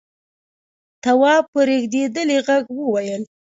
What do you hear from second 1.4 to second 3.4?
په رېږدېدلي غږ وويل: